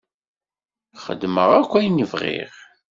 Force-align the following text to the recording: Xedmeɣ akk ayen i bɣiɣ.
Xedmeɣ 1.03 1.49
akk 1.59 1.71
ayen 1.79 2.03
i 2.03 2.05
bɣiɣ. 2.11 2.53